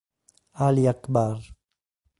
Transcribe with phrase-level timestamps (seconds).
[0.65, 1.45] Ali Akbar